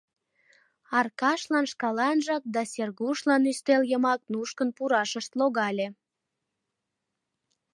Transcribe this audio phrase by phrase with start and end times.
[0.99, 5.87] Аркашлан шкаланжак да Сергушлан ӱстел йымак нушкын пурашышт логале.